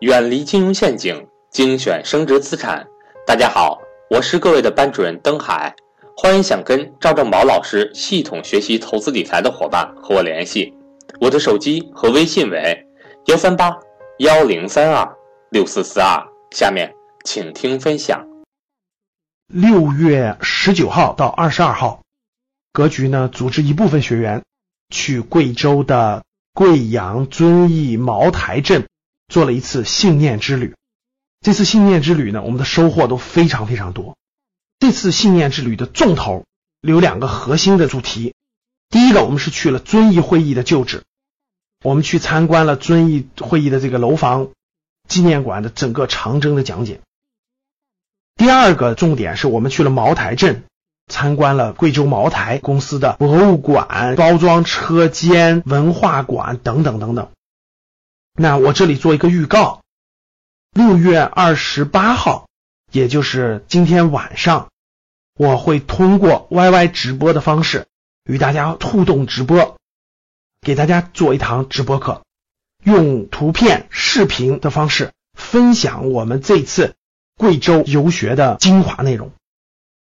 [0.00, 2.86] 远离金融陷阱，精选升值资产。
[3.26, 5.74] 大家好，我是各位的班主任登海，
[6.14, 10.74] 欢迎想跟赵正宝老师系统学习投资理财的伙伴和我联系，
[11.18, 12.86] 我的手机和微信为
[13.28, 13.74] 幺三八
[14.18, 15.16] 幺零三二
[15.48, 16.22] 六四四二。
[16.50, 16.92] 下面
[17.24, 18.22] 请听分享。
[19.46, 22.02] 六月十九号到二十二号，
[22.70, 24.42] 格局呢组织一部分学员
[24.90, 26.22] 去贵州的
[26.52, 28.86] 贵阳遵义茅台镇
[29.28, 30.74] 做了一次信念之旅。
[31.40, 34.16] 这次信念之旅呢，我们的收获都非常非常多。
[34.78, 36.44] 这次信念之旅的重头
[36.80, 38.34] 有两个核心的主题。
[38.88, 41.04] 第一个，我们是去了遵义会议的旧址，
[41.82, 44.48] 我们去参观了遵义会议的这个楼房
[45.08, 47.00] 纪念馆的整个长征的讲解。
[48.36, 50.64] 第二个重点是我们去了茅台镇，
[51.06, 57.30] 参观了贵州茅台公司的博物馆、包装车间、文化馆等等等等。
[58.36, 59.82] 那我这里做一个预告，
[60.72, 62.48] 六月二十八号，
[62.92, 64.68] 也就是今天晚上，
[65.38, 67.86] 我会通过 YY 直播的方式
[68.24, 69.76] 与大家互动直播，
[70.60, 72.22] 给大家做一堂直播课，
[72.84, 76.94] 用图片、视频的方式分享我们这次。
[77.38, 79.30] 贵州游学的精华内容，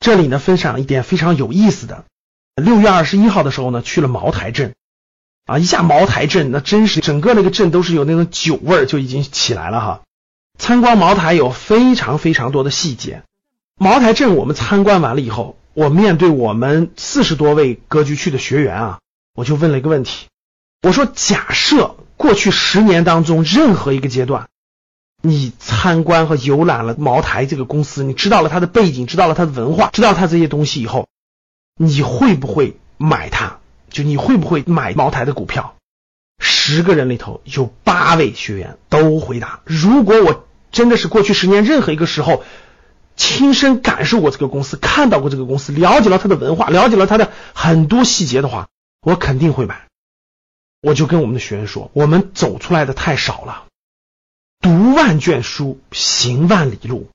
[0.00, 2.04] 这里呢分享一点非常有意思的。
[2.56, 4.74] 六月二十一号的时候呢，去了茅台镇
[5.46, 10.00] 啊，一下茅台镇，那真是整个那个镇都是有那种酒味儿就已经起来了哈。
[10.58, 13.22] 参观茅台有非常非常多的细节。
[13.76, 18.98] 茅台镇我们参观完了以后，我面对我们四十多位格局区的学员啊，
[19.34, 20.26] 我就问了一个问题，
[20.82, 24.48] 我说假设过去十年当中任何一个阶段。
[25.22, 31.08] 你参观和游览了茅台这个公司，你知道了它的背景，知道了它的文化，知道它这些东西以后，
[31.76, 33.59] 你会不会买它？
[33.90, 35.76] 就你会不会买茅台的股票？
[36.38, 42.44] 十个人里头有八位学员都回答：如果我真的是过去十年任何一个时候
[43.16, 48.68] 亲身感受过这个公司，看到过这个公司，了解了它的文化，了解了它的很多细节的话，
[49.02, 49.88] 我肯定会买。
[50.80, 53.64] 我就跟我们的学员说：我们走出来的太少了。
[54.60, 57.10] 读万卷书，行万里路。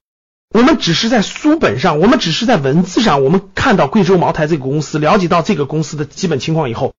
[0.56, 6.94] 我们只是在书本上，我们只是在文字上，我们看到贵州茅台这个公司，了解到这个公司的基本情况以后，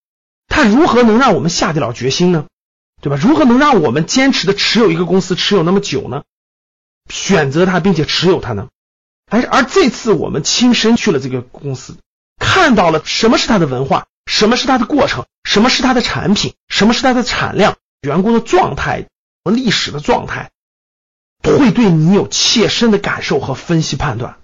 [0.47, 2.45] 它如何能让我们下得了决心呢？
[3.01, 3.17] 对吧？
[3.19, 6.25] 如何能让我们坚持的持有一个公司持有那么久呢？
[7.09, 8.69] 选择它并且持有它呢？
[9.31, 11.97] 而而这次我们亲身去了这个公司，
[12.39, 19.07] 看到了什么是它的文化，什么是它的过程，什么是它的产品，什么是它的产量，员工的状态
[19.45, 19.51] 和。
[19.51, 20.51] 历史的状态
[21.47, 24.37] 会对你有切身的感受和分析判断。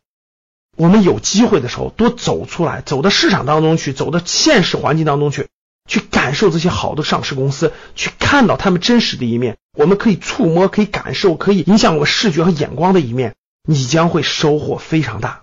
[0.76, 5.48] 我们有机会的时候多走出来，走到市场当中去，走到现实环境当中去，
[5.86, 9.58] 去感受这些好的上市公司，去看到他们真实的一面。
[9.76, 13.34] 我们可以触摸，可以感受，可以影响我们视觉和眼光的一面，
[13.68, 15.42] 你将会收获非常大。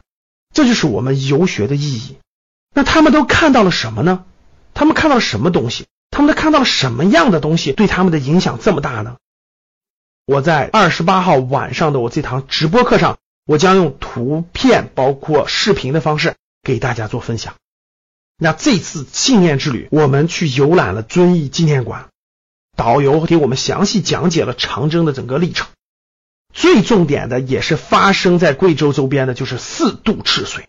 [0.53, 2.17] 这就是我们游学的意义。
[2.73, 4.23] 那他们都看到了什么呢？
[4.73, 5.85] 他们看到了什么东西？
[6.11, 9.17] 他们都看到了什么样的东西对他们的影响这么大呢？
[10.29, 13.17] 我在二十八号晚上的我这堂直播课上，
[13.47, 17.55] 我将用图片包括视频的方式给大家做分享。
[18.37, 22.09] 那这次信念之旅，我们去游览了遵义纪念馆，
[22.77, 25.67] 导游给我们详细讲解了长征的整个历程。
[26.53, 30.67] 最重点的也是发生在贵州周边的，就是四渡赤水。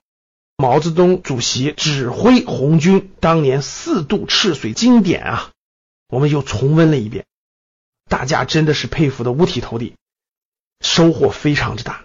[0.57, 5.51] 毛泽东主席指挥红军当年四渡赤水经典啊，
[6.09, 7.27] 我们又重温了一遍。
[8.11, 9.95] 大家真的是佩服的五体投地，
[10.81, 12.03] 收获非常之大。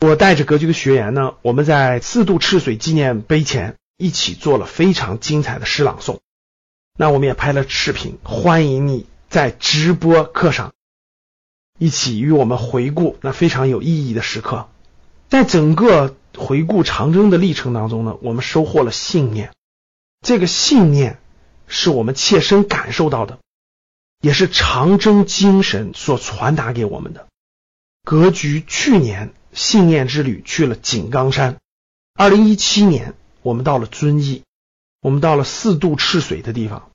[0.00, 6.18] 我带着格局的学员呢，我们在四渡赤水纪念碑前一起做了非常精彩的诗朗诵。
[6.98, 10.74] 那我们也拍了视频，欢迎你在直播课上
[11.78, 14.68] 一起与我们回顾那非常有意义的时刻。
[15.30, 19.52] 在整个回顾长征的历程当中呢，我们收获了信念，
[20.20, 21.18] 这个信念
[21.66, 23.38] 是我们切身感受到的。
[24.20, 27.26] 也是长征精神所传达给我们的。
[28.04, 31.58] 格局去年信念之旅去了井冈山，
[32.14, 34.42] 二零一七年我们到了遵义，
[35.00, 36.90] 我们到了四渡赤水的地方。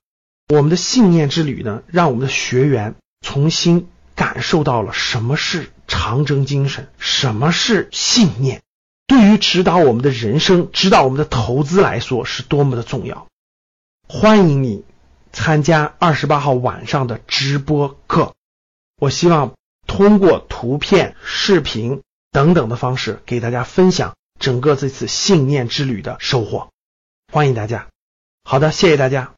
[0.50, 8.62] 我们的信念之旅呢，让我们的学员重新感受到了什么是长征精神，什么是信念，
[9.08, 13.28] 对于指导我们的人生、指导我们的投资来说是多么的重要。
[14.08, 14.84] 欢迎你。
[15.34, 18.34] 参加二十八号晚上的直播课，
[18.98, 19.56] 我希望
[19.88, 22.02] 通过图片、视频
[22.32, 26.70] 等等的方式给大家分享整个这次信念之旅的收获。
[27.32, 27.90] 欢迎大家，
[28.44, 29.34] 好的，谢谢大家。